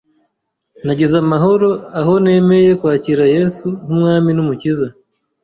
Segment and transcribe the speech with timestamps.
[0.85, 1.69] nagize amahoro
[1.99, 4.87] aho nemeye kwakira Yesu nk’umwami n’umukiza